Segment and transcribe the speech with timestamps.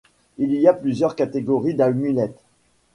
[0.39, 2.41] Il y a plusieurs catégorie d'amulettes.